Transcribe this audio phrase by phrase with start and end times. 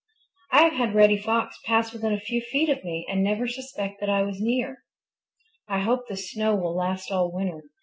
[0.51, 3.99] I have had Reddy Fox pass within a few feet of me and never suspect
[3.99, 4.83] that I was near.
[5.67, 7.65] I hope this snow will last all winter.